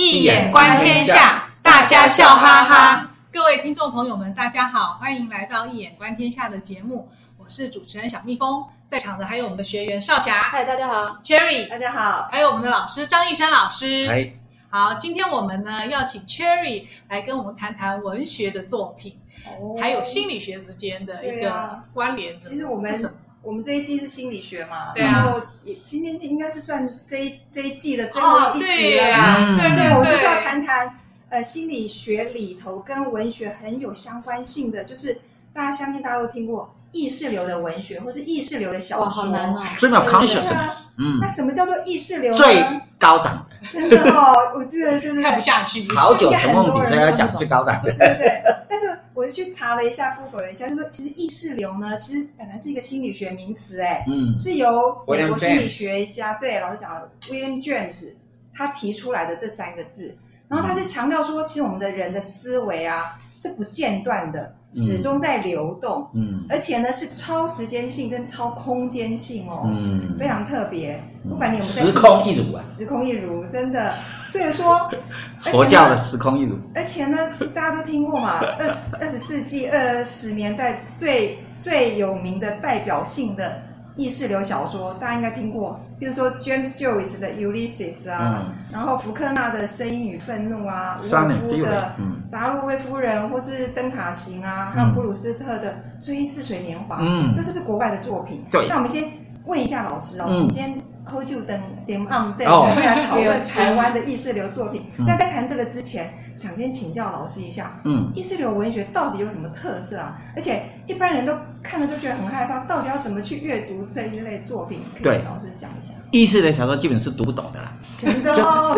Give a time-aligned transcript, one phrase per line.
[0.00, 3.10] 易眼观天下，大家笑哈哈。
[3.32, 7.08] 各位听众朋友们，大家好，欢迎来到一眼观天下的节目。
[7.36, 14.32] 我是主持人小蜜蜂，在场的还有我们的学员少霞，嗨，大家好；Cherry，大家好；还有我们的老师张艺山老师，嗨。
[14.70, 22.36] 好，今天我们呢要请 Cherry 来跟我们谈谈文学的作品，哦、还有心理学之间的一个关联、啊。
[22.38, 22.96] 其实我们
[23.42, 29.54] 我们这一季是心理学嘛，对啊、然后也今天应该是算这一这一季的最后一集了啦。
[29.54, 30.98] 哦、对对，对，对，我就是要谈谈
[31.30, 35.20] 呃心理学里头跟文学很有相关性的，就是
[35.52, 39.08] 大家相信大家都听过意识流的文学，或是意识流的小说。
[39.08, 39.62] 好难哦。
[39.64, 40.88] Stream of consciousness。
[40.98, 41.18] 嗯。
[41.20, 42.36] 那什么叫做意识流呢？
[42.36, 42.62] 最
[42.98, 43.68] 高档的。
[43.70, 45.88] 真的哦，我觉得真的看不下去。
[45.94, 47.92] 好久陈梦底，所以要讲最高档的。
[47.92, 48.42] 对对。
[48.68, 58.12] 但是我就去查了一下，Google 了一下，就说其实意识流呢，其实本来是一个心理学名词，哎，嗯，是由美国心理学家对老师讲的 William James
[58.54, 60.16] 他提出来的这三个字，
[60.46, 64.54] 然后他是强调说，其实我们的人的思维啊是不间断的。
[64.72, 71.02] 始终在流动，嗯，而且呢是超时间性跟超空间性哦，嗯，非常特别。
[71.28, 73.92] 不管你有没有时空一如啊， 时空一如，真的。
[74.28, 74.90] 所以说，
[75.52, 76.56] 佛教的时空一如。
[76.74, 77.18] 而且呢，
[77.54, 83.62] 大家都听过嘛，二十二十世纪二十年代最最有名的代表性的。
[83.96, 91.92] 意识流小说大家应该听过，比如说 James Joyce 的 Ulysses 啊，嗯、然后福克纳的《声音与愤怒》啊，伍尔夫的
[92.30, 95.74] 《达洛威夫人》或是《灯塔行》啊，还有普鲁斯特的
[96.06, 98.44] 《追忆似水年华》，嗯，这就是国外的作品。
[98.50, 99.04] 对，那我们先
[99.44, 104.82] 问一下老师哦，嗯、我们今天喝就等点 on 对，我们来讨论台湾的意识流作品。
[104.98, 110.16] 那、嗯、在谈这个之前，想先请教老师一下，嗯，意识流文学到底有什么特色啊？
[110.36, 114.80] 而且一般人都看了就觉得很害怕，到底要怎么去阅读这一类作品？
[115.02, 115.92] 可以请老师讲一下。
[116.10, 118.74] 意识的小说基本是读不懂的啦，真的哦。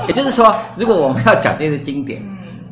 [0.00, 2.22] 就也就是说，如果我们要讲这些经典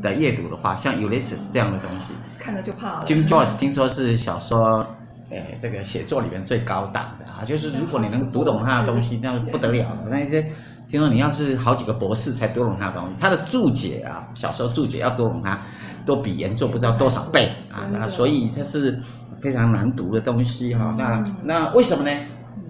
[0.00, 3.04] 的阅读的话，像 Ulysses 这样的东西，看了就怕了。
[3.04, 4.86] Jim Joyce 听说是小说，
[5.30, 9.98] 呃，这个写作里面最高档的啊，就是如果你能读懂他的东西，那不得了了。
[10.10, 10.46] 那一些。
[10.90, 15.60] 听说你要是好几个博士才读懂他的东西，他的注解啊，小说注解要读懂它，
[16.08, 18.98] 都比原作不知道多少倍啊，那所以它是
[19.42, 20.94] 非常难读的东西哈。
[20.96, 22.10] 那那为什么呢？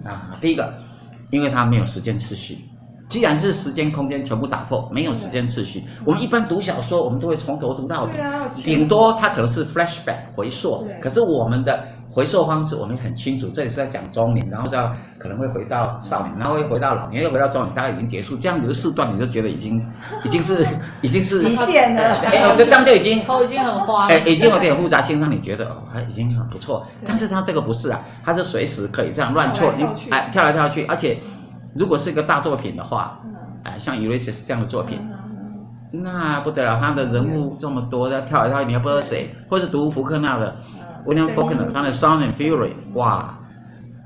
[0.03, 0.73] 啊，第一个，
[1.31, 2.57] 因为它没有时间次序。
[3.07, 11.81] 既然是时间空间全部打破，没有时间次序，我们一般读小说，我们都会从头读到底，顶多它可能是 flashback 回溯，可是我们的。
[12.11, 14.89] 回溯方式我们很清楚，这里是在讲中年，然后再
[15.19, 18.35] 可能会回到少年，然后会回到老年，又回到中年，大概已经结束。
[18.35, 19.79] 这样子四段你就觉得已经
[20.25, 20.65] 已经是
[21.01, 22.01] 已经是极限了。
[22.21, 24.13] 哎， 这样就已经头已经很花了。
[24.13, 26.85] 哎，已经有点复杂性，让你觉得哦，还已经很不错。
[27.05, 31.17] 但是他这个不是啊，他是随时可以这样乱错，你哎跳来跳去，而且
[31.75, 33.19] 如果是一个大作品的话，
[33.63, 34.99] 哎，像 Ulysses 这样的作品，
[35.91, 40.55] 那不得了，他的人物这么多，他跳来跳去，你还不知道谁，或是读福克纳的。
[41.09, 43.33] William Faulkner 他的《Sound and Fury》哇，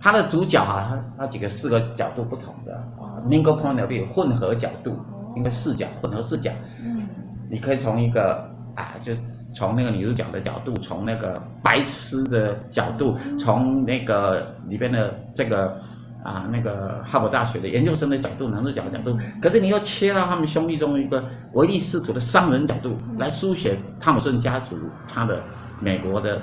[0.01, 4.97] 他的主角、啊，他他几个四个角度不同的啊，Mingle Point of View 混合角度，
[5.35, 6.49] 因为视角混合视角，
[6.81, 7.05] 嗯，
[7.49, 9.11] 你可以从一个啊，就
[9.53, 15.75] 从那个女主角的角度，从那个白痴的角度，从那个里边的这个
[16.23, 21.21] 啊那个哈佛大学的研究生的角度，男主角的角度，可是你又切到他们兄弟中一个
[21.51, 24.77] 唯利是图的商人角度来书写汤姆森家族
[25.13, 25.41] 他的
[25.81, 26.41] 美国的。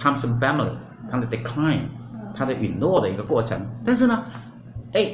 [0.00, 0.70] Thompson Family，
[1.10, 1.80] 它的 decline，
[2.34, 4.22] 它的陨落的一个过程，但是呢，
[4.92, 5.10] 哎，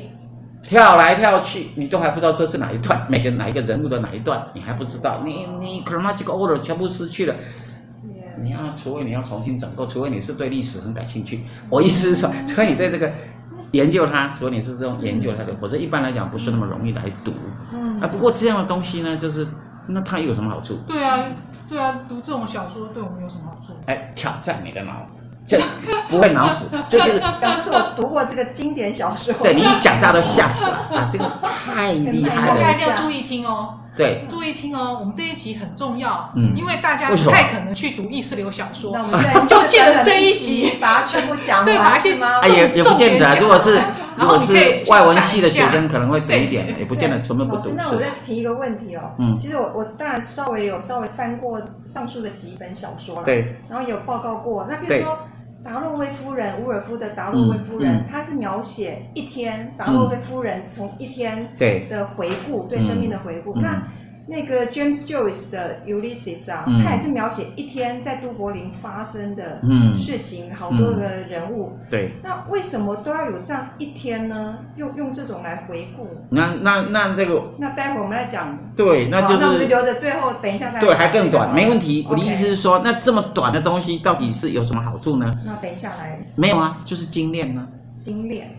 [0.63, 7.35] 跳来跳去，你都还不知道这是哪一段，每个哪一个人物的哪一段，你还不知道，你你 chronological order 全部失去了，
[8.43, 13.11] 你要除非你要重新整构，除非你是对历史很感兴趣，我意思是说，除非你对这个
[13.73, 17.33] 研究它，除非你是这种研究它的，否则一般来讲不是那么容易来读。
[17.73, 19.47] 嗯，啊，不过这样的东西呢，就是
[19.87, 20.79] 那它有什么好处？
[20.87, 21.25] 对啊。
[21.69, 23.73] 对啊，读这种小说对我们有什么好处？
[23.87, 24.93] 哎，挑战你的脑，
[25.47, 25.61] 这
[26.09, 27.19] 不会脑死， 就是。
[27.41, 29.33] 表示我读过这个经典小说。
[29.43, 31.09] 对，你一讲，大家都吓死了啊！
[31.11, 32.55] 这个太厉害了。
[32.55, 33.81] 大家一定要注意听哦。
[33.97, 38.91] 对，注意听哦，我们这一集很重要，嗯，因为大家不太可能去读意识流小说。
[38.93, 42.41] 那我们就借着这一集把它全部讲完，对，把它先吗？
[42.43, 43.79] 哎，也也不见得，如果是
[44.19, 44.55] 如果是
[44.91, 47.71] 外文系的学生，可能会读一点，也不见得全部不读。
[47.77, 55.19] 那我再提一个问题哦，嗯，其实我我当然稍微有稍微翻过上述的几本小说了，对，然后有报告过，那比如说。
[55.65, 58.23] 达洛维夫人，伍尔夫的达洛维夫人，她、嗯。
[58.23, 61.49] 嗯、是描写一天达洛维夫人从一天
[61.89, 63.55] 的回顾，嗯、对生命的回顾。
[63.55, 63.63] 嗯、
[64.27, 69.61] 那那个 James Joyce 的 Ulysses 啊，嗯、他也是描写一天在都柏林发生的
[69.97, 71.79] 事情，嗯、好多的人物。
[71.89, 72.13] 对。
[72.23, 74.59] 那为什么都要有这样一天呢？
[74.77, 76.09] 用用这种来回顾。
[76.31, 77.43] 那那那那个。
[77.59, 78.59] 那待会儿我们来讲。
[78.75, 79.41] 对，那就是。
[79.41, 80.81] 那我们就留着最后等一下再。
[80.81, 82.07] 对，还更短，没问题。
[82.11, 85.35] 我的意思是说，那这么短的东西到底是有什么好处呢？
[85.47, 86.19] 那等一下来。
[86.37, 87.67] 没有啊，就是精炼呢。
[87.97, 88.51] 精炼。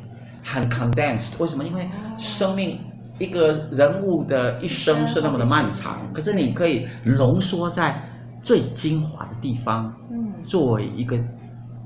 [0.44, 1.64] 很 condensed，为什么？
[1.64, 2.80] 因为生命。
[3.20, 8.02] 一个人物的一生是那么的漫长，可是你可以浓缩在
[8.42, 11.18] 最精华的地方，嗯，作为一个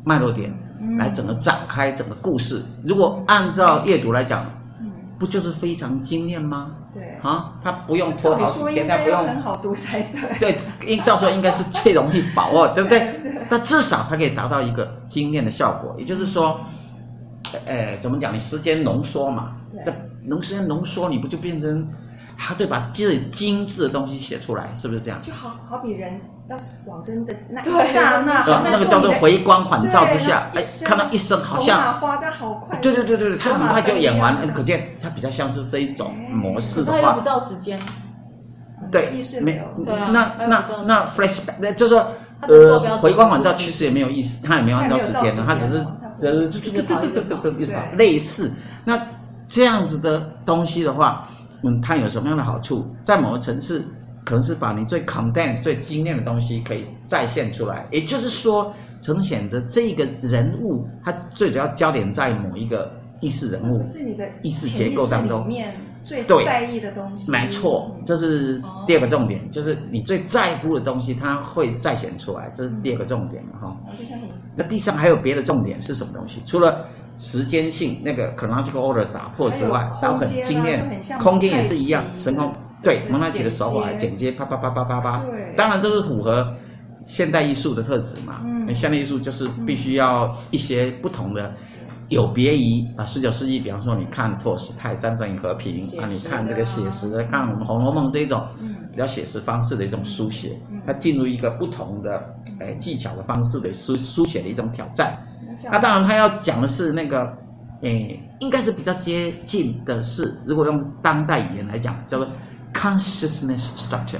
[0.03, 0.51] 脉络点
[0.97, 2.63] 来整个展开整个故事。
[2.83, 4.43] 如果按照阅读来讲，
[4.79, 6.71] 嗯，不就是非常精炼吗？
[6.91, 10.01] 对啊，他不用拖好几天，他不用很好读才
[10.39, 10.51] 对。
[10.51, 13.15] 对，应照说应该是最容易把握， 对不对？
[13.47, 16.59] 但至少它可以达到一个精炼的效果，也就是说，
[17.65, 18.33] 呃，怎么讲？
[18.33, 19.55] 你时间浓缩嘛，
[19.85, 19.93] 对。
[20.29, 21.89] 浓时间浓缩，你不就变成，
[22.37, 25.19] 他对把最精致的东西写出来，是不是这样？
[25.21, 37.01] 就好好比人要往生的那刹那，那个叫做回光返照之下，哎，看到一生好像花在好快，对对对对对，他很快就演完，可见他比较像是这一种模式的话。
[37.01, 37.79] 他又不照时间，
[38.91, 39.11] 对，
[39.41, 42.11] 没那那那 flashback，那就是说，
[42.41, 45.85] 呃，回光返照其实也没有意思，他也没有按照时间的，他只是
[46.19, 46.85] 只是
[47.97, 48.53] 类似
[48.85, 48.97] 那。
[49.49, 51.27] 这样子的东西的话，
[51.63, 52.85] 嗯，它有什么样的好处？
[53.03, 53.83] 在某个层次，
[54.23, 57.87] 可能是把你最 condensed、最精炼的东西可以再现出来。
[57.91, 65.51] 也就是说，呈现着这个人物，它最主要焦点在某一个意识人物，是你的意识结构当中，
[66.03, 67.31] 最在意的东西。
[67.31, 73.75] 没错，这是第二个重点，就是你最在乎的东西，它会再现出来，这是第二个重点哈。
[74.55, 76.41] 那第三还有别的重点是什么东西？
[76.45, 76.85] 除了
[77.19, 80.81] 时间性那个 chronological order 打破之外，然后很精炼，
[81.19, 85.21] 空间也是一样，神空对蒙太奇的手法剪接，啪啪啪啪啪啪。
[85.29, 86.55] 对，当然这是符合
[87.05, 88.39] 现代艺术的特质嘛。
[88.45, 91.53] 嗯，现代艺术就是必须要一些不同的，
[92.07, 98.47] 有别于啊十九世纪，比方说你看托尔斯泰《战争与和平》，啊你看这个写实的，看我们《红楼梦》这种
[98.93, 100.57] 比较写实方式的一种书写，
[100.87, 105.17] 它进入一个不同的诶技巧的方式的书书写的一种挑战。
[105.63, 107.37] 那、啊、当然，他要讲的是那个，
[107.81, 112.27] 诶，应该是比较接近的是，如果用当代语言来讲，叫做
[112.73, 114.19] consciousness structure，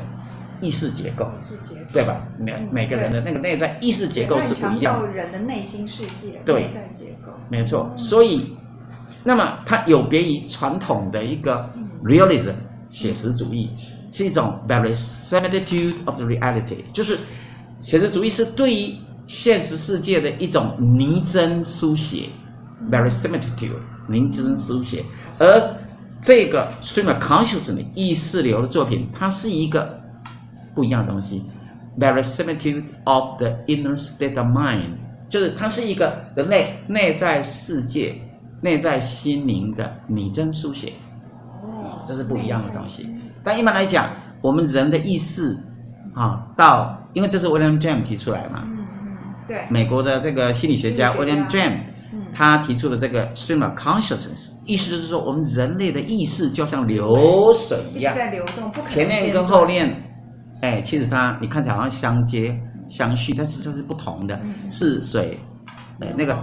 [0.60, 2.22] 意识结构，意识结构，对吧？
[2.38, 5.08] 每、嗯、每个人的那个内在意识结构是不一样的。
[5.08, 7.90] 人的内心世界，对，内在结构，没错。
[7.92, 8.58] 嗯、所以，
[9.24, 11.70] 那么它有别于传统的一个
[12.04, 12.54] realism
[12.90, 13.70] 写实主义，
[14.12, 17.18] 是一种 very similitude of the reality，就是
[17.80, 18.98] 写实主义是对于。
[19.30, 22.30] 现实世界的一种拟真书写
[22.90, 23.74] ，verisimilitude，
[24.08, 25.06] 拟真书写。
[25.38, 25.76] 而
[26.20, 30.02] 这个 stream of consciousness 意识流的作品，它是一个
[30.74, 31.44] 不一样的东西
[32.00, 34.96] ，verisimilitude of the inner state of mind，
[35.30, 38.20] 就是它是一个人类内在世界、
[38.62, 40.94] 内在心灵的拟真书写。
[41.62, 43.08] 哦，这是不一样的东西。
[43.44, 44.10] 但一般来讲，
[44.42, 45.56] 我们人的意识
[46.16, 48.64] 啊，到因为这是 William James 提出来嘛。
[49.50, 49.66] 对。
[49.70, 51.80] 美国的这个心理学家 William James，
[52.32, 59.94] 他提出的这个 stream of consciousness，意思就是说，我们人类的意识就像流水一样，在流动，不可能前面跟后面，
[60.62, 62.58] 哎，其实它你看起来好像相接
[62.88, 65.38] 相续，但是这是不同的，是水，
[66.00, 66.38] 哎，那个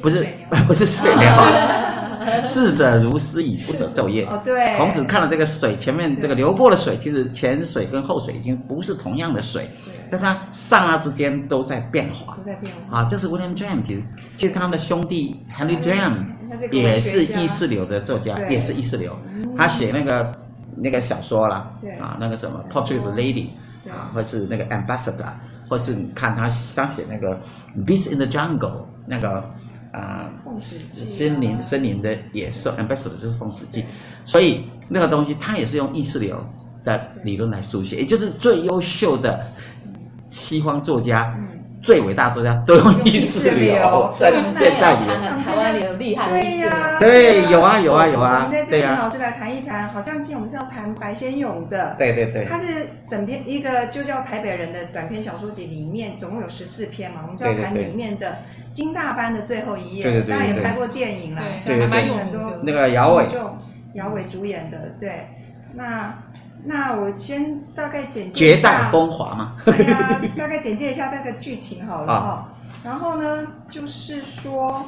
[0.00, 0.26] 不是
[0.66, 1.28] 不是水流，
[2.46, 4.24] 逝者如斯矣，不者昼夜。
[4.26, 4.76] 哦，对。
[4.76, 9.68] 孔子看了这个水，前面这个流过的水，其实前水跟后水已经不是同样的水。
[10.08, 13.06] 在它刹那之间都在变化，都在变化啊！
[13.10, 14.02] 这是 William James，其实
[14.36, 16.26] 其实他的兄弟 Henry James
[16.70, 19.12] 也是意识流的作家，也是意识流。
[19.58, 20.32] 他写那个
[20.76, 23.46] 那个小说啦，啊，那个什么 Portrait of a Lady
[23.90, 25.26] 啊，或是那个 Ambassador，
[25.68, 27.36] 或是你看他他写那个
[27.84, 29.44] Beast in the Jungle 那个
[29.96, 33.82] 啊，森林森林的野兽 Ambassador 就是《凤史记》，
[34.24, 36.38] 所以那个东西它也是用意识流
[36.84, 39.44] 的理论来书写，也就是最优秀的。
[40.28, 41.46] 西方作家，嗯、
[41.80, 45.06] 最伟大作家都用意识流在现代里。
[45.44, 46.72] 台湾也有厉害的意识流。
[46.98, 48.42] 对，有啊，有啊，有啊。
[48.44, 51.94] 我们再请老师来谈一谈，好像今天我们是要谈白先勇的。
[51.96, 52.44] 对对对。
[52.44, 58.38] 他是整篇一个就叫台北人的短篇小说集里面，总共有十四篇嘛，我们就要谈里面的
[58.76, 60.02] 金大班的最后一页。
[60.02, 60.30] 对对对。
[60.30, 62.18] 当然也拍过电影啦，对对对。
[62.18, 63.26] 很多那个姚伟，
[63.94, 65.28] 姚伟主演的，对，
[65.74, 66.12] 那。
[66.68, 68.58] 那我先大概简介一下。
[68.58, 69.54] 绝代风华嘛。
[70.36, 72.48] 大概简介一下那个剧情好了哈。
[72.82, 74.84] 然后呢，就是说，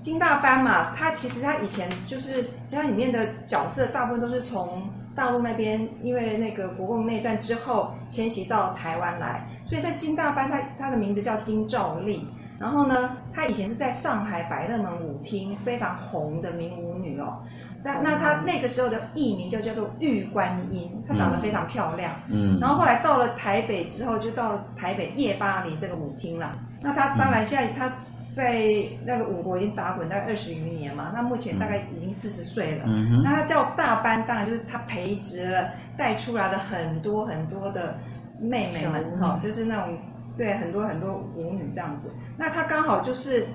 [0.00, 12.26] 金大班嘛，他其实他以前就是，其实里面的角色大部分都是从大陆那边，因为那个国共内战之后迁徙到台湾来，所以在金大班，他他的名字叫金兆丽。
[12.60, 17.42] 然后呢，她以前是在上海百乐门舞厅非常红的名舞女哦。
[17.82, 22.12] 那那她那个时候的艺名就叫做玉观音，她长得非常漂亮。
[22.28, 22.58] 嗯。
[22.60, 26.56] 然后后来到了台北之后，就到台北夜巴黎这个舞厅了。
[26.82, 27.90] 那她当然现在她。
[28.32, 28.62] 在
[29.04, 32.84] 那个舞国已经打滚大概二十余年嘛，那目前大概已经四十岁了。
[32.86, 37.98] 嗯、那她叫大班，当然就是她培植了、带出来了很多很多的
[38.38, 39.98] 妹妹们哈、哦，就是那种
[40.40, 42.10] 对很多很多舞女这样子。
[42.38, 43.46] 那他刚好就是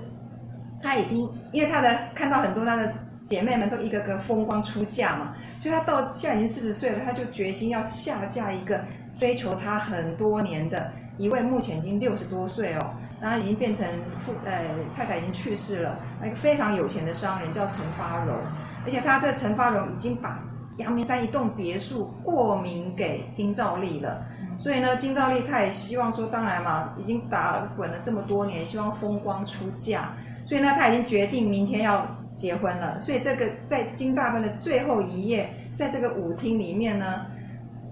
[0.80, 2.94] 他已经，因为他的看到很多他的
[3.26, 8.80] 姐妹们都一个个风光出嫁嘛，所以他到现在已经四十岁了，他就决心要下嫁一个
[9.18, 12.94] 追求他很多年的一位，目前已经六十多岁哦。
[13.18, 13.84] 然后已经变成
[14.18, 14.62] 父，呃，
[14.94, 15.98] 太太已经去世了。
[16.22, 18.36] 一个非常有钱的商人叫陈发荣，
[18.84, 20.38] 而且他这陈发荣已经把
[20.78, 24.24] 阳明山一栋别墅过名给金兆丽了。
[24.58, 30.14] 所以呢，金兆丽他也希望说，当然嘛，已经打滚了这么多年，希望风光出嫁。
[30.44, 33.00] 所以呢，他已经决定明天要结婚了。
[33.00, 37.26] 所以这个在金大班的最后一夜，在这个舞厅里面呢，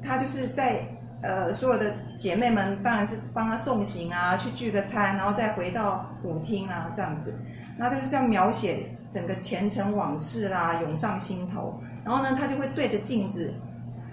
[0.03, 0.81] 他就是在。
[1.25, 7.35] 呃，所有的姐妹们当然是帮他送行啊，去聚个餐，然后再回到舞厅啊，这样子，
[7.79, 11.81] 然后就是这样描写整个前尘往事啦，涌上心头。
[12.05, 13.55] 然后呢，他就会对着镜子，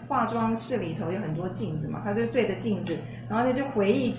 [0.08, 4.10] 化妆室里头有很多镜子嘛，他就对着镜子，然后他就回忆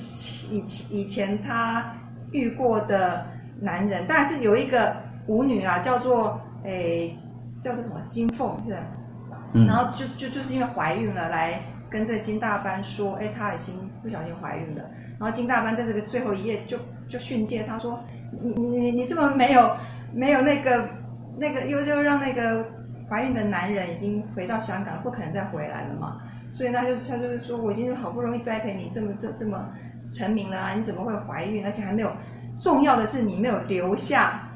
[0.51, 1.95] 以以前他
[2.31, 3.25] 遇过的
[3.59, 4.95] 男人，但是有一个
[5.29, 7.17] 舞女啊，叫做诶，
[7.59, 8.81] 叫做什么金凤，是吧？
[9.55, 9.67] 嗯。
[9.67, 11.59] 然后就就就是因为怀孕了来。
[11.93, 14.83] 跟这个金大班说，哎，她已经不小心怀孕了。
[15.21, 18.03] 然后金大班在这个最后一页就就训诫他说，
[18.41, 19.77] 你你你这么没有
[20.13, 20.89] 没有那个
[21.37, 22.67] 那个，又就让那个
[23.09, 26.21] 怀孕的男人已经回到香港，不可能再回来了嘛。
[26.51, 29.69] 所以他就他就是说，我已经好不容易栽培你这么这这么
[30.11, 31.65] 成名了啊，你怎么会怀孕？
[31.65, 32.11] 而且还没有，
[32.59, 34.49] 重要的是你没有留下。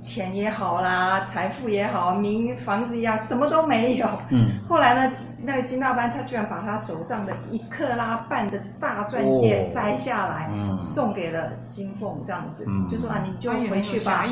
[0.00, 4.06] 钱也好啦，财富也好，名房子也好，什么都没有。
[4.30, 4.50] 嗯。
[4.68, 14.24] 后来呢，那个金大班他居然把他手上的一克拉半的大钻戒摘下来，哦嗯、送给了金凤，这样子，嗯、就说啊，你就回去吧，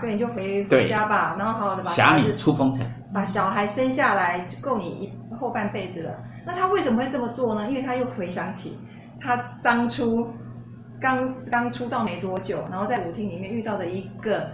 [0.00, 6.14] 对，你就回回家吧，然后好好的把孩子出风尘，把小孩生下来就够你一后半辈子了。
[6.46, 7.68] 那他为什么会这么做呢？
[7.68, 8.78] 因为他又回想起
[9.20, 10.30] 他当初
[10.98, 14.48] 刚刚出道没多久，然后在舞厅里面遇到的一个。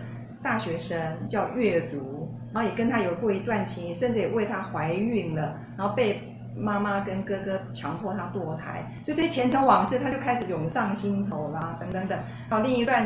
[0.46, 0.96] 大学生
[1.28, 6.22] 叫月如，然后也跟他有过一段情，甚至也为他怀孕了，然后被
[6.56, 12.16] 妈妈跟哥哥强迫他堕胎，就这些前尘往事，他就开始涌上心头啦，等等等。
[12.48, 13.04] 然后另一段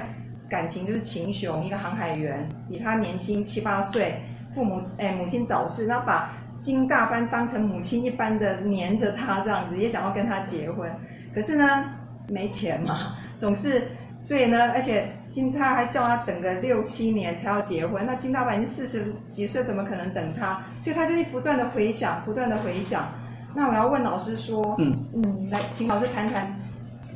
[0.51, 4.21] 感情就是秦雄，一个航海员，比他年轻七八岁，
[4.55, 10.91] 父母哎母亲早逝，然后把金大班当成母亲一般的黏着他，这样子也想要跟他结婚，
[11.35, 11.85] 可是呢
[12.29, 13.89] 没钱嘛，总是。
[14.23, 20.61] 所以呢，而且金他还叫他等个六七年才要结婚，那金大班已经四十几岁，怎么可能等他？
[20.83, 23.09] 所以他就一不断的回想，不断的回想。
[23.55, 26.55] 那我要问老师说，嗯嗯，来，请老师谈谈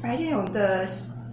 [0.03, 0.87] 白先勇的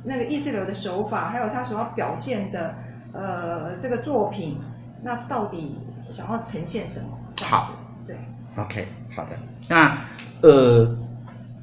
[0.06, 2.76] 那个意识流的手法，还有他所要表现的
[3.14, 4.58] 呃这个作品，
[5.04, 5.78] 那到底
[6.10, 7.18] 想要呈现什么？
[7.42, 7.74] 好，
[8.08, 8.16] 对
[8.58, 9.32] ，OK，好的，
[9.68, 9.98] 那
[10.42, 10.98] 呃。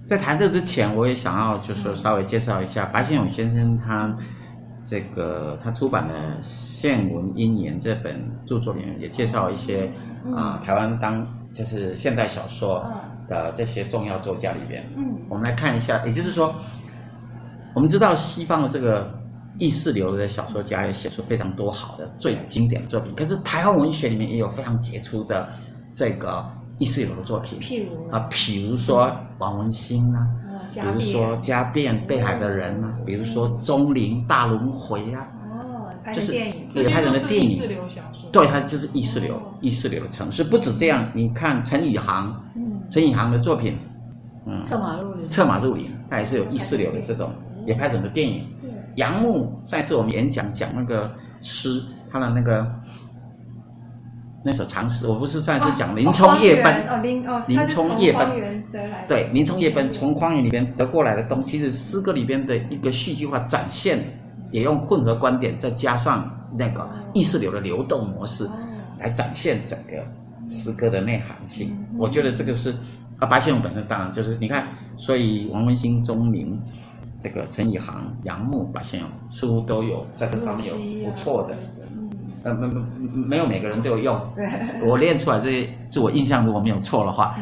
[0.06, 4.16] 在谈这之前，我也想要就是稍微介绍一下白先勇先生，他
[4.88, 9.86] 这个他出版的《现闻因缘》这本著作里面也介绍一些
[10.34, 12.84] 啊、呃、台湾当就是现代小说
[13.28, 16.54] 的这些重要作家里边，嗯，我们来看一下，也就是说，
[17.74, 19.12] 我们知道西方的这个
[19.58, 25.48] 意识流的小说家也写出非常多好的最经典的作品，可是台湾文学里面也有非常杰出的
[25.92, 26.44] 这个。
[26.80, 30.24] 意识流的作品，譬如啊，譬如说王文兴啊，
[30.70, 40.44] 比如说家变被海的人啊，比如说钟灵大轮回啊，哦，拍的电影，就是拍成了电影，意识流小说，对，它就是意识流，意识流的城市。
[40.44, 42.44] 不止这样，你看陈以航，
[42.90, 43.76] 陈以航的作品，
[44.46, 47.32] 嗯，策马入林，策马入林，它也是有意识流的这种，
[47.66, 48.44] 也拍成了电影。
[48.96, 51.10] 杨牧上一次我们演讲讲那个
[51.40, 52.66] 诗，他的那个。
[54.44, 58.64] 那首长诗，我不是上一次讲林冲夜奔哦，林哦，林冲夜奔。
[59.08, 64.04] 对，林冲夜奔从荒原里边得过来的东西，其实诗歌里边的一个戏剧化展现，
[64.52, 68.48] 也用混合观点，再加上那个意识流的流动模式，
[69.00, 70.04] 来展现整个
[70.48, 71.76] 诗歌的内涵性。
[71.96, 72.72] 我觉得这个是
[73.18, 76.62] 啊，白先勇本身当然就是你看，所以王文兴、钟鸣、
[77.20, 81.56] 这个陈以航、杨牧、白先勇似乎都有在这上面有不错的。
[82.42, 82.68] 呃，没
[83.26, 84.20] 没有每个人都有用。
[84.86, 87.34] 我练出来这些，自我印象如果没有错的话，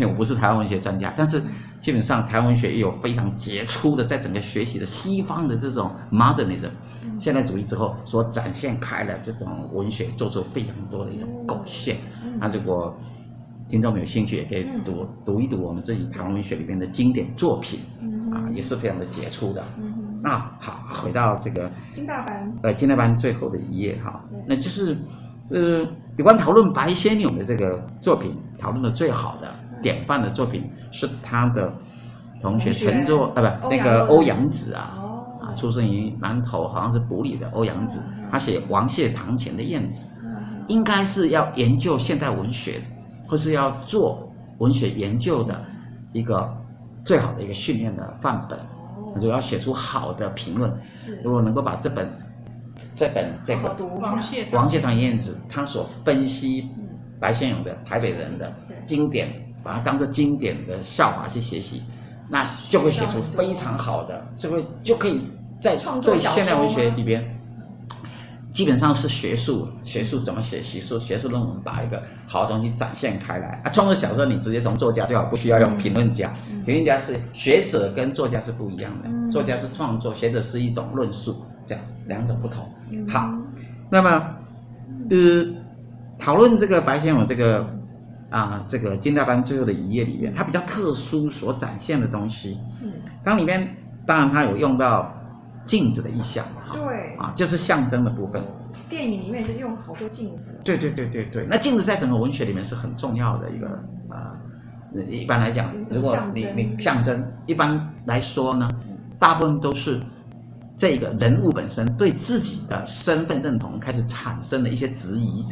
[0.00, 1.42] 我不是台湾文学专家，但是
[1.78, 6.68] 基本上台湾文学也有非常杰出的，在整个学习的西方的这种 modernism
[7.18, 11.96] 现代主义之后所展现开的这种文学，做出非常多的一种贡献。
[12.38, 12.96] 那如果
[13.68, 17.80] 听众们有兴趣，也可以读读一读我们自己台湾文学里面的经典作品
[18.32, 19.64] 啊，也是非常的杰出的。
[20.22, 24.96] 那好，回到这个金大班，呃，金大班最后的一页哈，那就是，
[25.48, 25.86] 呃，
[26.16, 29.48] 有关讨论白先勇的这个作品，讨论的最好的
[29.82, 31.72] 典范的作品是他的
[32.40, 34.94] 同学陈作，呃，不，那个欧阳子啊，
[35.40, 40.06] 啊，出生于南投，好像是埔里的欧阳子，他写王谢堂前的燕子，
[40.68, 42.80] 应该是要研究现代文学，
[43.26, 45.58] 或是要做文学研究的
[46.12, 46.54] 一个
[47.04, 48.58] 最好的一个训练的范本。
[49.18, 50.70] 就要写出好的评论。
[51.24, 52.08] 如果能够把这本
[52.94, 56.68] 这本这个王谢王谢堂燕子他所分析
[57.18, 58.52] 白先勇的台北人的
[58.84, 59.28] 经典，
[59.62, 61.82] 把它当做经典的笑话去学习，
[62.28, 65.20] 那就会写出非常好的，就会就可以
[65.60, 67.22] 在对现代文学里边。
[68.52, 73.70] 基本上是学术，学术怎么写学术，学术论文把一个好的东西展现开来啊。
[73.70, 76.32] 创作小说你直接从作家就好，不需要用评论家。
[76.64, 82.68] 评论家是学者跟作家是不一样的，作家是创作，学者是一种论述，这样两种不同。
[83.08, 83.32] 好，
[83.88, 84.36] 那么
[85.10, 85.46] 呃，
[86.18, 87.64] 讨论这个白先勇这个
[88.30, 92.92] 啊，这个金大班最后的一页里面，它比较特殊所展现的东西，嗯
[93.22, 95.14] 当里面当然它有用到。
[95.62, 98.42] 镜子的意象嘛，对啊，就是象征的部分。
[98.88, 100.60] 电影里面就用好多镜子。
[100.64, 103.68] 对对对对对，那镜子在整个文学里面是很重要的一个
[104.08, 104.36] 啊。
[105.08, 108.68] 一般来讲，如果你你象征，一般来说呢，
[109.20, 110.00] 大部分都是
[110.76, 115.46] 这个人物本身对自己的身份认同开始产生了一些质疑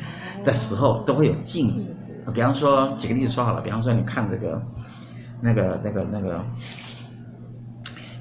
[0.45, 1.95] 的时候，都会有镜子。
[2.35, 4.61] 比方说，举个例子说好了，比方说你看这个
[5.41, 6.45] 那个那个那个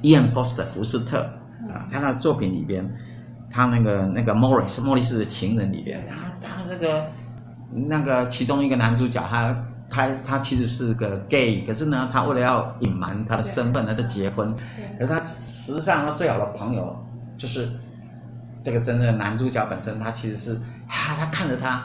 [0.04, 1.28] 伊恩·福斯特福斯特。
[1.74, 2.90] 啊，在他的作品里边，
[3.50, 6.04] 他那个那个莫里斯莫里斯的情人里边，
[6.42, 7.06] 他他这个
[7.72, 14.54] 那个其中一个男主角，他他他其实是个 gay，可是呢，他为了要隐瞒他的身份，他就结婚。
[14.98, 16.96] 可是他实际上他最好的朋友
[17.38, 17.70] 就是
[18.62, 20.56] 这个真正的男主角本身，他其实是
[20.88, 21.84] 哈，他看着他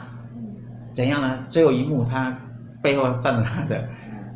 [0.92, 1.38] 怎样呢？
[1.49, 2.37] 最后一幕，他
[2.83, 3.88] 背后站着他的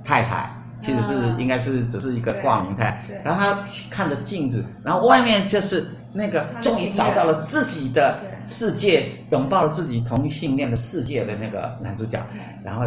[0.04, 0.55] 太太。
[0.80, 12.20] 其实是应该是只是一个挂名态，然后他看着镜子，然后外面就是那个终于找到了自己的世界，拥抱了自己同性恋的世界的那个男主角，
[12.64, 12.82] 然后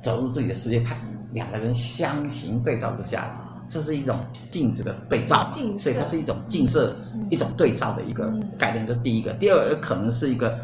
[0.00, 0.94] 走入自己的世界，他
[1.32, 3.36] 两个人相形对照之下，
[3.68, 4.16] 这是一种
[4.50, 6.96] 镜子的对照，所以它是一种镜射，
[7.30, 8.84] 一种对照的一个概念。
[8.84, 10.58] 这第一个，第二个可能是一个。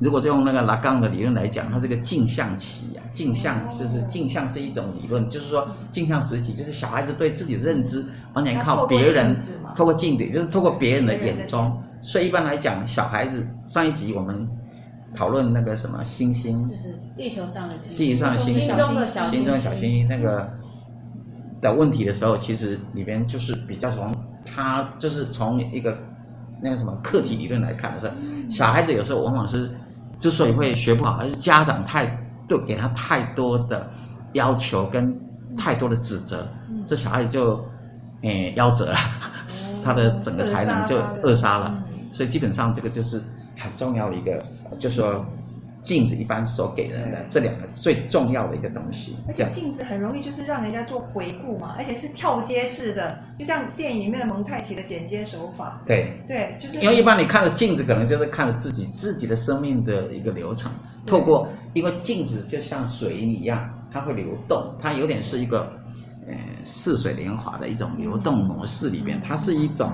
[0.00, 9.36] 如果就用那个拉杠的理论来讲，它是个镜像期啊，镜像就是镜像是一种理论，就是说镜像时期就是小孩子对自己的认知完全靠别人
[9.76, 11.78] 透过镜子，就是透过别人的眼中。
[12.02, 14.48] 所以一般来讲，小孩子上一集我们
[15.14, 19.30] 讨论那个什么星星，是是地球上的星星，地球上星星，心中的小
[19.76, 20.50] 星星那个
[21.60, 24.14] 的问题的时候，其实里边就是比较从
[24.46, 25.94] 他就是从一个
[26.62, 28.14] 那个什么课题理论来看的时候，
[28.48, 29.70] 小孩子有时候往往是。
[30.20, 32.06] 之所以会学不好，而是家长太
[32.46, 33.90] 对给他太多的
[34.34, 35.18] 要求跟
[35.56, 37.64] 太多的指责，嗯、这小孩子就
[38.20, 38.94] 诶夭折了，
[39.48, 41.74] 嗯、 他的整个才能就扼杀了。
[41.86, 43.20] 嗯、所以基本上这个就是
[43.58, 44.40] 很重要的一个，
[44.78, 45.24] 就是说。
[45.82, 55.80] 镜子一般所给人的这两个最重要的一个东西，而且镜子很容易就是让人家做回顾嘛，而且是跳接式的，就像电影里面的蒙太奇的剪接手法。
[55.86, 56.12] 对。
[56.28, 60.70] 对，就是因为一般你看着镜子，可能就是看着自己自己的生命的一个流程，
[61.06, 65.60] 透过因为镜子就像水银一样，它会流动，它有点是一个
[66.28, 69.90] 呃似水年华的一种流动模式里面，它是一种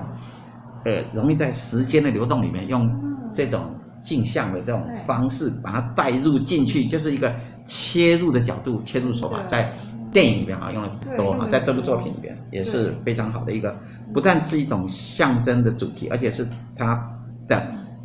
[0.83, 2.91] 呃容易在时间的流动里面用
[3.31, 3.61] 这种。
[3.99, 7.33] 镜像的这种方式，把它带入进去，就是一个
[7.65, 9.73] 切入的角度、切入手法，在
[10.11, 13.75] 电影里面啊用的很多啊，在这部作品里面也是非常好的一个，
[14.13, 17.09] 不但是一种象征的主题，而且是它
[17.47, 17.61] 的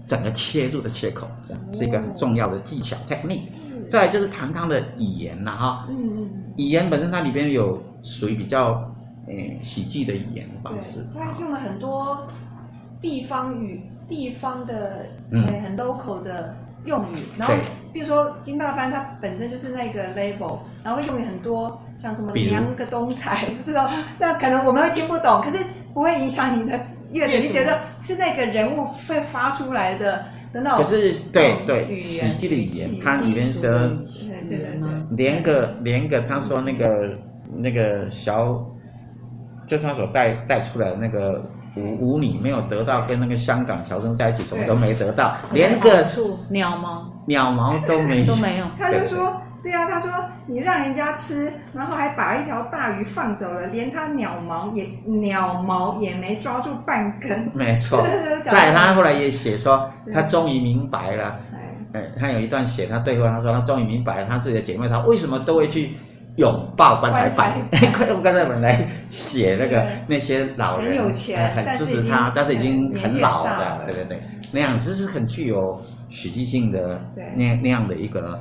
[0.07, 3.43] 整个切入的切口，这样是一个很重要的技巧 technique。
[3.89, 5.89] 再来就是唐康的语言了哈，
[6.57, 8.91] 语言本身它里边有属于比较
[9.27, 12.27] 诶喜剧的语言的方式，他用了很多
[13.01, 13.83] 地方语。
[14.15, 17.55] 地方的呃很 local 的用语，嗯、然后
[17.95, 26.79] 比如说金大班它本身就是那个 label，然后会用很多像什么娘个东彩，这种那可能我们会听不懂，可是不会影响你的
[27.11, 27.43] 阅读。
[27.43, 30.83] 你觉得是那个人物会发出来的的那种。
[30.83, 37.17] 可是对对，喜喜剧的语言，它里面说，对对对，连个连个，他说那个
[37.57, 38.63] 那个小，
[39.67, 41.43] 就他所带带出来的那个
[41.77, 46.05] 舞舞女没有得到跟那个香港乔生在一起，什么都没得到，连个
[46.51, 48.67] 鸟毛鸟毛都没有都没有。
[48.79, 49.41] 他就说。
[49.63, 50.11] 对啊，他说
[50.47, 57.49] 你让人家吃，然后还把一条大鱼放走了，连他鸟毛也鸟毛也没抓住半根。
[57.55, 58.05] 没错，
[58.43, 61.39] 在他后来也写说，他终于明白了。
[61.93, 65.93] 哎，他有一段写，他最后他说他终于明白了他自己的姐妹，他为什么都会去
[66.37, 67.59] 拥抱棺材板，
[68.09, 74.21] 用棺材板来写那个那些老人，很有钱，很支持他，但是已经很老的，对对对，
[74.53, 77.01] 那样子是很具有喜剧性的
[77.35, 78.41] 那那样的一个。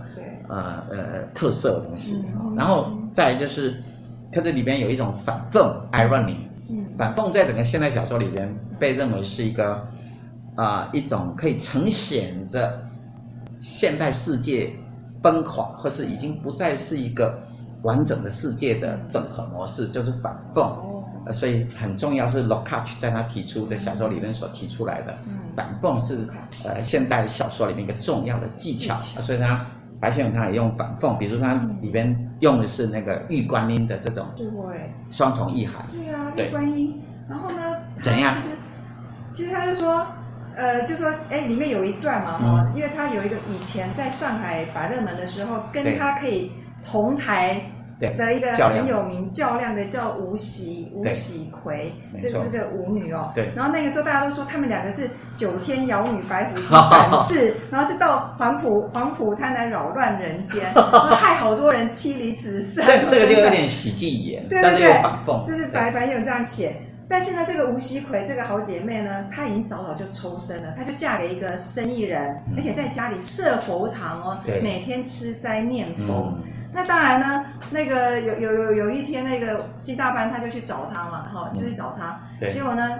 [0.49, 3.81] 呃呃，特色的东西，嗯、然后再来就是，
[4.33, 6.35] 它这里边有一种反讽 （irony）。
[6.69, 9.75] 嗯、反讽在整个现代小说里边被认为是一个
[10.55, 12.83] 啊、呃、一种可以呈现着
[13.61, 14.73] 现代世界
[15.21, 17.39] 崩垮，或是已经不再是一个
[17.83, 20.63] 完整的世界的整合模式，就是反缝。
[21.25, 26.27] 呃、所以很重要是 Lukács 在他提出的小说理论所提出来的，嗯、反缝是
[26.65, 29.65] 呃现代小说里面一个重要的技巧，所以他。
[29.99, 34.25] 白先勇他也用反缝，比如说他里边用的是那个玉观音的这种
[35.11, 35.85] 双重意涵。
[35.91, 36.99] 对啊，玉观音。
[37.29, 37.77] 然后呢？
[38.01, 38.33] 怎样？
[38.41, 38.55] 其实，
[39.29, 40.03] 其实他就说，
[40.55, 46.51] 呃，就说，哎，里面有一段嘛，哈，因为他有一个以前在上海百乐门的时候，跟他可以
[46.83, 47.61] 同台。
[48.17, 53.31] 的一个很有名较量的叫吴喜吴喜奎，这是个舞女哦。
[53.35, 53.51] 对。
[53.55, 60.65] 然后那个时候大家都说他们两个是九天妖女白虎星转世，然后是到黄埔黄埔滩来扰乱人间，
[61.13, 62.83] 害好多人妻离子散。
[62.83, 65.45] 这这个就有点喜剧语言，对对对，反讽。
[65.45, 66.73] 这是白白有这样写，
[67.07, 76.33] 但是呢，这个吴喜奎这个好姐妹呢，她已经早早就抽身了，她就嫁给一个生意人，而且在家里设佛堂哦，每天吃斋念佛。
[76.73, 82.21] 那当然呢，那个有有有有一天，那个金大班他就去找他嘛，哈，就去找他。
[82.39, 82.49] 对。
[82.49, 82.99] 结果呢，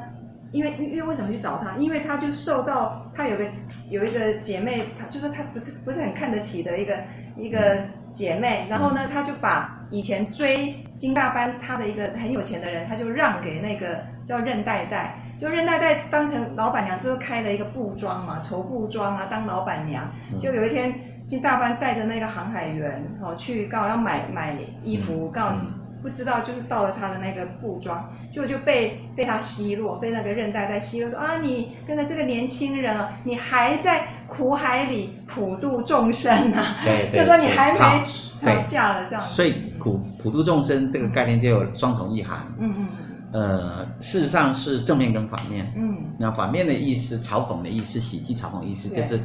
[0.52, 1.78] 因为因为为什么去找他？
[1.78, 3.46] 因为他就受到他有个
[3.88, 6.98] 有一个姐妹，他就说他不是不是很看得起的一个
[7.38, 7.78] 一个
[8.12, 20.04] 姐妹，然后呢，他就把以前追金大班他的一个很有钱的人，他就让给那个叫任代代，就任代代当成老板娘之后开了一个布庄嘛，绸布庄啊，当老板娘。
[20.42, 20.94] 就有一天。
[21.32, 25.56] 金大班带着那个航海员哦去，刚好要买买衣服，刚好
[26.04, 38.04] 不知道就是到了他的那个布庄，就就被被他奚落，被那个韧带在奚落说啊，你跟着这个年轻人啊，你还在苦海里普度众生啊， 对，就说你还没
[38.44, 39.24] 对嫁了这样。
[39.24, 42.46] 所以苦普度众生这个概念就有双重意涵。
[42.60, 42.88] 嗯嗯。
[43.32, 45.72] 呃，事实上是正面跟反面。
[45.78, 45.96] 嗯。
[46.18, 49.18] 那反面的意思，嘲讽的意思，喜剧嘲讽的意思就是。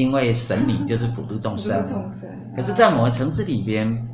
[0.00, 1.84] 因为神明就是普度众生，
[2.56, 4.08] 可是，在某个层次里边，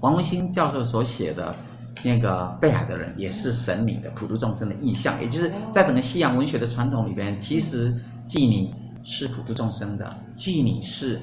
[0.00, 1.54] 王文兴教授所写的
[2.02, 5.20] 那个被海的人，也是神明的普度众生的意象。
[5.22, 7.94] 也就是在整个西洋文学的传统里边，其实
[8.26, 11.20] 妓女是普度众生的，妓女是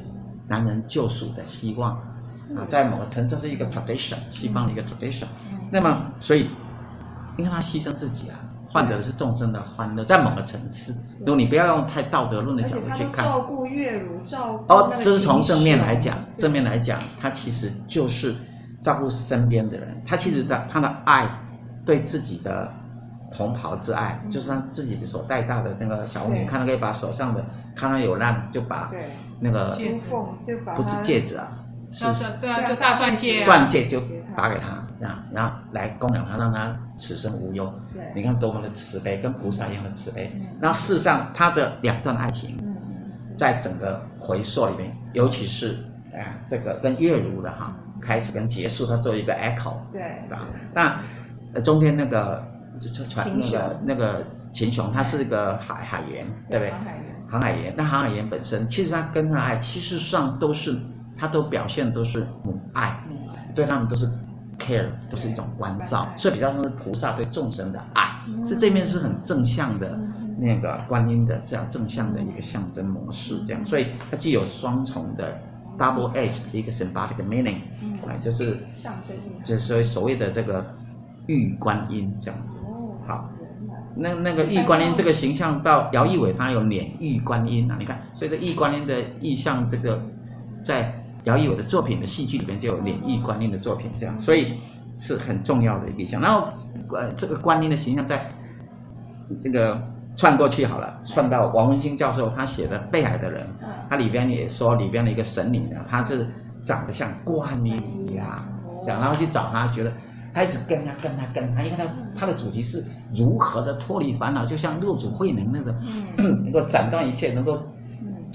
[0.47, 1.91] 男人救赎的希望
[2.55, 5.25] 啊，在某个层次是一个 tradition，西方的一个 tradition。
[5.69, 6.49] 那么，所以
[7.37, 8.39] 因为他牺牲自己啊。
[8.77, 18.35] 换得的是众生的欢乐，在某个层次，如果你不要用太道德论的角度去看，照顾月如照顾哦，这是从正面来讲，正面来讲，他其实就是
[18.79, 21.27] 照顾身边的人，他其实的他的爱，
[21.87, 22.71] 对自己的
[23.35, 27.43] 同袍之爱，就是他自己的所带大的那个小女，看到可以把手上的
[27.75, 28.91] 看到有烂，就把
[29.39, 30.11] 那个戒指，
[30.75, 31.47] 不是戒指啊，
[31.89, 32.05] 是
[32.39, 33.99] 对啊，就大钻戒，钻戒就
[34.35, 34.86] 拔给他。
[34.99, 37.71] 然后，然后来供养他，让他此生无忧。
[37.93, 40.31] 对，你看多么的慈悲，跟菩萨一样的慈悲。
[40.59, 42.57] 然后，事实上，他的两段爱情，
[43.35, 45.77] 在整个回溯里面，尤其是
[46.13, 49.73] 啊，这个跟月如的哈，开始跟结束，他做一个 echo。
[49.91, 50.99] 对，啊，那
[51.53, 52.43] 呃，中间那个
[52.79, 56.71] 就传那个那个秦琼，他是一个海海员，对不对？
[56.71, 57.03] 航海员。
[57.29, 60.75] 航海员，那航海员本身，其实他跟他爱，其实上都是
[61.17, 63.03] 他都表现都是母爱，
[63.53, 64.07] 对他们都是。
[64.59, 69.99] Care 都是一种关照，所以比较像是菩萨对众生的爱，是这面是很正向的
[70.39, 75.39] 那个观音的这样正向的一个象征模式，这样，所以它具有双重的
[75.77, 77.57] double edge 的一个 symbolic meaning，
[78.07, 80.65] 哎，就是象征，就是所谓的这个
[81.27, 82.59] 玉观音这样子。
[83.07, 83.29] 好，
[83.95, 90.01] 那那个玉观音这个形象到姚一伟他有脸玉观音啊，你看，所以这玉观音的意象这个
[90.63, 91.03] 在。
[91.23, 94.53] 姚一伟的作品的戏剧里面就有演绎观音的作品，这样，所以
[94.97, 96.21] 是很重要的一个意象。
[96.21, 96.47] 然后，
[96.95, 98.31] 呃，这个观音的形象在
[99.43, 99.81] 这个
[100.15, 103.45] 串过去好了，串到王文兴教授他写的《被海的人》，
[103.89, 106.25] 他里边也说里边的一个神灵呢，他是
[106.63, 108.43] 长得像关尼尼亚，
[108.81, 109.91] 这样，然后去找他，觉得
[110.33, 115.75] 他一直跟他跟他跟他，因为他他的主题是如何的脱离烦恼，就像六祖慧能那种，
[116.17, 117.59] 能够斩断一切，能够。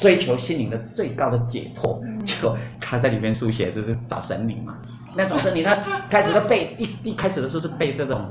[0.02, 4.74] 追求心灵的最高的解脱，结果他在里面书写就是找神灵嘛。
[5.14, 5.76] 那找神灵，他
[6.10, 8.28] 开始他背一一开始的时候是背这种，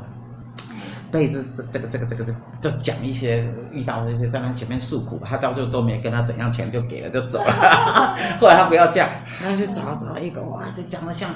[1.10, 8.18] 背这这个这个这个这个，就讲一些遇到的一些在他前面诉苦，他到最后都没跟他怎样，钱就给了就走了。
[8.38, 11.30] 后来他不要这样，他就找找一个哇，这讲的像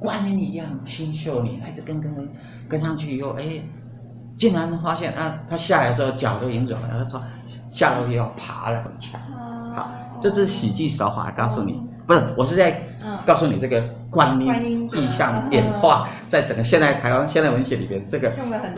[0.00, 2.28] 观音一样清秀女，一直跟跟跟
[2.68, 3.62] 跟上去以后，哎。
[4.38, 7.22] 竟然发现啊，他下来的时候脚都已经软了，他说
[7.68, 9.20] 下楼梯要爬了很强。
[10.20, 12.82] 好，这是喜剧手法，告诉你，不是，我是在
[13.24, 18.30] 告诉你这个观音意象演化，在整个现代台湾现代文学里边，这个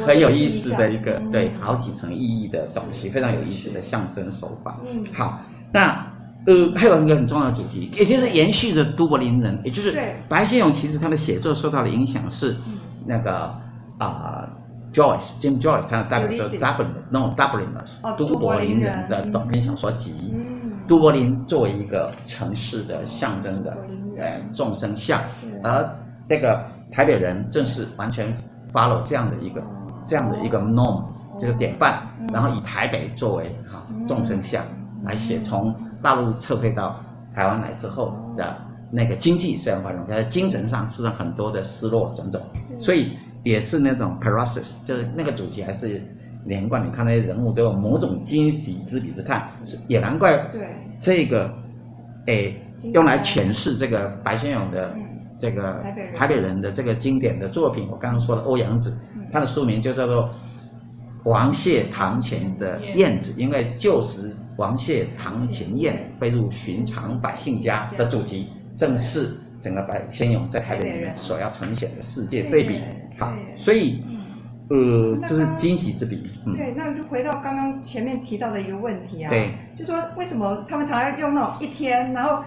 [0.06, 4.78] 很有意思的一个对好几层意义的东西，非常有意思的象征手法。
[5.12, 5.40] 好，
[5.72, 6.06] 那
[6.46, 12.56] 呃还有一个很重要的主题，也就是延续着都柏林人，也就是白先勇，其实他的写作受到的影响是
[13.04, 13.54] 那个
[13.98, 14.48] 啊。
[14.92, 20.34] Joyce，Jim Joyce，他的代表作 Dublin，no Dubliners，都柏林人的短篇小说集。
[20.92, 23.74] 都柏林作为一个城市的象征的
[24.18, 25.18] 呃众生相，
[25.62, 25.96] 而
[26.28, 28.26] 那个台北人正是完全
[28.74, 29.62] follow 这样的一个
[30.04, 31.02] 这样的一个 norm
[31.38, 34.62] 这个典范，然后以台北作为哈众生相
[35.02, 37.00] 来写，从大陆撤退到
[37.34, 38.54] 台湾来之后的
[38.90, 42.38] 那个经济虽然繁荣，但是精神上实际上很多的失落种种，
[42.78, 43.16] 所以。
[43.44, 46.00] 也是那种 paralysis，就是那个主题还是
[46.44, 46.86] 连贯。
[46.86, 49.48] 你看那些人物都有某种惊喜之笔之叹，
[49.88, 50.36] 也难怪。
[50.52, 50.68] 对。
[51.00, 51.52] 这个，
[52.26, 52.54] 诶，
[52.92, 54.94] 用来诠释这个白先勇的
[55.38, 55.82] 这个
[56.16, 56.60] 台北人。
[56.60, 57.88] 的这个经典的作品。
[57.90, 59.00] 我刚刚说的欧阳子，
[59.32, 60.28] 他的书名就叫做
[61.24, 72.62] 《王谢堂前的燕子》，因为旧时王谢堂前燕飞入寻常百姓家的主题，正是整个白先勇在台北里面所要呈现的世界对。
[72.62, 72.80] 比。
[73.18, 74.04] 好，所以，
[74.68, 76.24] 呃，这是惊喜之笔。
[76.46, 82.42] 嗯，对，那就回到刚刚前面提到的一个问题啊，对，就说为什么他们常常用那种一天，然后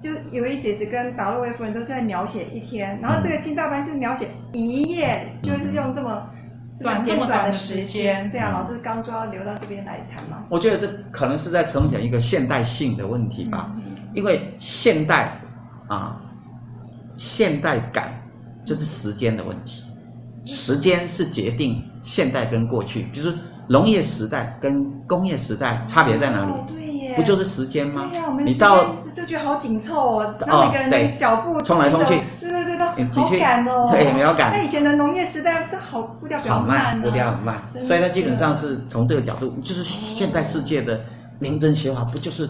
[0.00, 6.28] 就 Ulysses 跟达洛维夫人都是在描写一天，然后这个金大班是描写一夜，就是用这么
[6.76, 8.30] 这么简短的时间。
[8.30, 10.44] 对啊，老师刚说要留到这边来谈嘛。
[10.50, 13.72] 我觉得这可能是在呈现一个现代性的问题吧，
[14.12, 15.32] 因为现代
[15.88, 16.20] 啊，
[17.16, 18.12] 现代感
[18.66, 19.81] 就是时间的问题。
[20.44, 26.50] 时间是决定现代跟过去，比如说农业时代跟工业时代差别在哪里？
[26.50, 28.10] 哦、对耶，不就是时间吗？
[28.44, 32.84] 你到就觉得好紧凑哦，然后每个人的脚步冲来冲去，对对对，都
[33.22, 34.52] 好赶哦，对，没有赶。
[34.52, 41.00] 那以前的农业时代，这好步调比较慢，步调很慢，所以它基本上是从这个角度，就是现代世界的
[41.38, 42.48] 名侦学法，不就是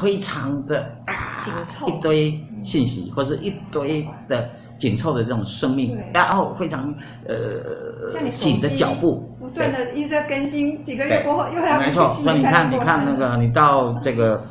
[0.00, 4.48] 非常的啊，紧凑一堆信息，或是一堆的。
[4.76, 6.94] 紧凑的这种生命，然后非常
[7.26, 11.86] 呃紧的脚步，不断的一直在更新，几个月过后又要更新。
[11.86, 14.44] 没错，所以你看，你看那个，你到这个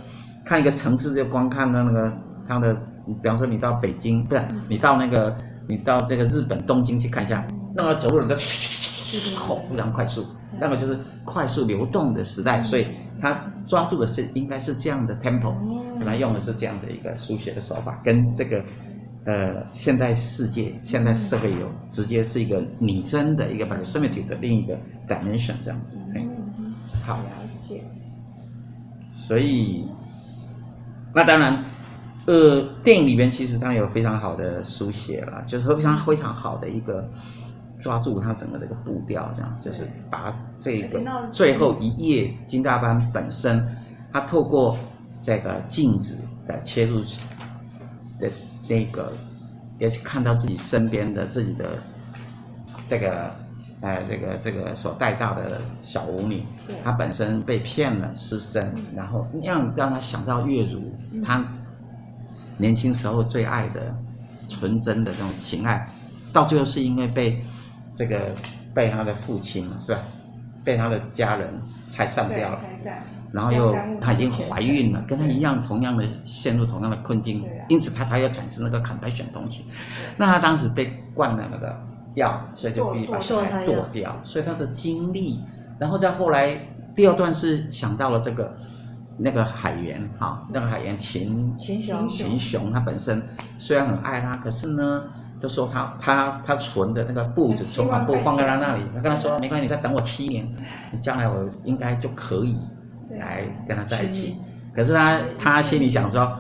[0.44, 2.12] 看一个城市，就光看到那个
[2.48, 2.74] 它的，
[3.22, 8.36] 比方说你到北京，不是你到那个你到这个日本东京去看一下，那么走路人都
[9.38, 10.26] 好非常快速，
[10.60, 12.88] 那么就是快速流动的时代，所以
[13.22, 15.54] 他抓住的是应该是这样的 tempo，
[16.00, 18.60] 本来用的是这样的一个书写的手法，跟这个。
[19.26, 26.72] 呃，现代世界、现代社会有直接是一个拟真的一个 proximity 的另一个 dimension 这样子，嗯，
[27.04, 27.24] 好，了
[27.60, 27.82] 解。
[29.10, 29.88] 所以，
[31.12, 31.64] 那当然，
[32.28, 37.10] 呃，电影里边其实它有非常好的书写了，就是非常非常好的一个
[37.82, 43.68] 抓住它整个的一个步调，这样就是把这个最后一页金大班本身，
[44.14, 44.78] 它透过
[45.24, 47.02] 这个镜子的切入
[48.20, 48.30] 的。
[48.68, 49.14] 那个
[49.80, 51.66] 也是看到自己身边的自己的
[52.90, 53.32] 这个，
[53.82, 56.44] 呃，这个这个所带大的小舞女，
[56.84, 61.44] 她本身被骗了失身，然后那样让她想到月如，她
[62.58, 63.96] 年轻时候最爱的
[64.48, 65.88] 纯真的这种情爱，
[66.32, 67.42] 到最后是因为被
[67.96, 68.22] 这个
[68.74, 70.00] 被她的父亲是吧，
[70.64, 71.54] 被她的家人
[71.90, 72.60] 拆散掉了。
[73.32, 79.66] 然后又，她已经怀孕了，跟她一样，同样的陷入同样的困境，因此她才要产生那个 compassion 同情。
[80.18, 81.78] 那她当时被灌了那个
[82.16, 84.16] 药，所以就必须把小孩剁掉。
[84.24, 85.40] 所以她的经历，
[85.80, 86.56] 然后再后来
[86.96, 88.56] 第二段是想到了这个
[89.18, 93.22] 那个海员哈，那个海员秦秦雄，秦雄他本身
[93.58, 95.04] 虽然很爱她，可是呢，
[95.40, 100.48] 就说他他他存的那个布子存款布放在他那里，他跟他说没关系，你再等我七年，
[100.92, 102.58] 你将来我应该就可以
[103.20, 104.38] 来跟他在一起。
[104.74, 106.38] 可是他他心里想说，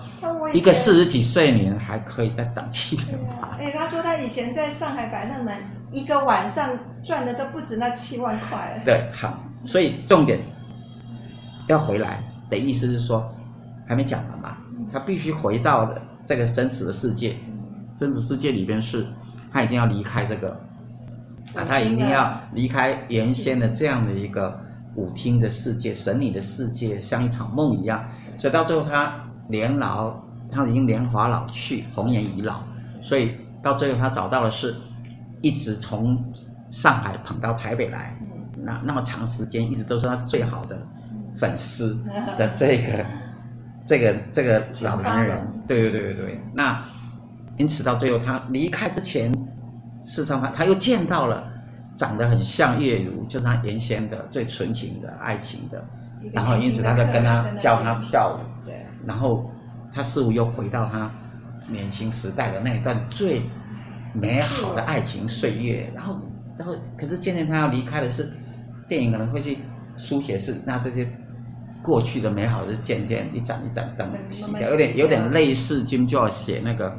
[0.54, 3.58] 一个四十几岁女人还可以再等七年吧？
[3.58, 5.56] 哎，他说他以前在上海摆弄门，
[5.90, 8.78] 一个晚上赚的都不止那七万块。
[8.84, 10.40] 对，好，所以重点
[11.68, 13.34] 要回来的意思是说，
[13.88, 14.58] 还没讲完嘛，
[14.92, 15.90] 他必须回到
[16.26, 17.38] 这个真实的世界，
[17.96, 19.08] 真实世界里边是，
[19.54, 20.50] 他已经要离开这个，
[21.54, 24.60] 啊，他已经要离开原先的这样的一个
[24.96, 28.04] 舞厅的世界、神秘的世界，像一场梦一样。
[28.38, 29.14] 所以到最后，他
[29.48, 30.14] 年老，
[30.50, 32.62] 他已经年华老去，红颜已老。
[33.02, 33.32] 所以
[33.62, 34.76] 到最后，他找到的是，
[35.42, 36.24] 一直从
[36.72, 38.18] 上海捧到台北来，
[38.58, 40.78] 那那么长时间，一直都是他最好的
[41.36, 42.04] 粉丝
[42.38, 43.06] 的这个
[43.86, 45.48] 这个这个老男人。
[45.68, 46.42] 对对对对对。
[46.54, 46.84] 那
[47.58, 49.32] 因此到最后，他离开之前，
[50.02, 51.48] 事实上他他又见到了
[51.96, 55.84] 长得很像叶如，就是他原先的最纯情的爱情的。
[56.34, 58.76] 然后，因此他就跟他教他跳舞，对。
[59.06, 59.50] 然后
[59.92, 61.10] 他似乎又回到他
[61.68, 63.42] 年轻时代的那一段最
[64.14, 65.90] 美好的爱情岁月。
[65.94, 66.20] 然后，
[66.58, 68.32] 然后，可是渐渐他要离开的是
[68.88, 69.60] 电影，可能会去
[69.96, 71.08] 书写是那这些
[71.84, 76.90] 过去的美好是渐渐一盏一盏灯熄掉，有点有点类似 Jim Jones 写那个《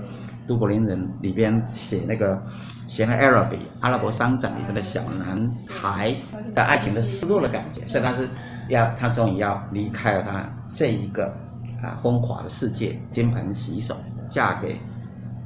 [0.47, 2.41] 都柏林人》里边写那个
[2.87, 6.15] 写那 Araby 阿拉伯商长里面的小男孩
[6.55, 8.29] 的爱情的失落的感觉，所以他是。
[8.69, 11.29] 要他终于要离开了他这一个
[11.81, 13.95] 啊风华的世界，金盆洗手，
[14.27, 14.77] 嫁给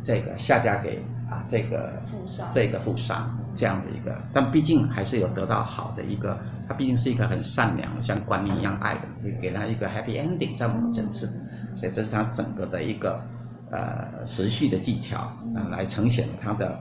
[0.02, 11.42] 这个下嫁给啊这个富商，这个富商这样的一个，但毕竟还是有得到好的一个，他毕竟是一个很善良，像观音一样爱的，就给他一个 happy ending 这样的层次，
[11.74, 13.22] 所以这是他整个的一个
[13.70, 16.80] 呃时序的技巧啊、来呈现他的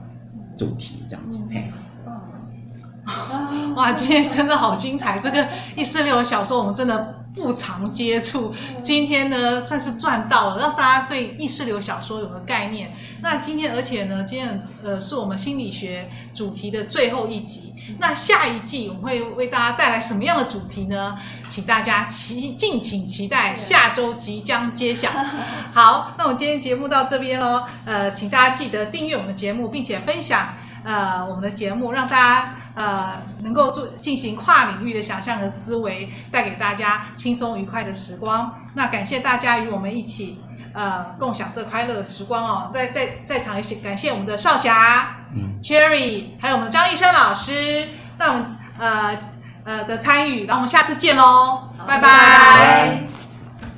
[0.60, 1.48] 主题这样子。
[1.50, 1.72] 嘿
[3.74, 5.18] 哇，今天真的好精彩！
[5.18, 12.92] 这个意识流小说我们真的不常接触，今天呢算是赚到了，让大家对意识流小说有个概念。
[13.22, 17.74] 那今天，而且呢，今天呃是我们心理学主题的最后一集。
[17.98, 21.18] 那下一季我们会为大家带来什么样的主题呢？
[21.48, 25.10] 请大家期敬请期待，下周即将揭晓。
[25.72, 27.64] 好，那我们今天节目到这边喽。
[27.84, 30.54] 呃，请大家记得订阅我们的节目，并且分享
[30.84, 32.54] 呃我们的节目，让大家。
[32.72, 38.56] 呃，能够做进行跨领域的想象和思维，带给大家轻松愉快的时光。
[38.74, 40.38] 那感谢大家与我们一起
[40.72, 42.70] 呃共享这快乐的时光哦。
[42.72, 48.46] 在在在场也感谢我们的少侠、嗯，Cherry，还有我们的张医生老师，那我们
[48.78, 49.18] 呃
[49.64, 52.00] 呃的参与，然后我们下次见喽，拜拜。
[52.00, 53.09] 拜拜。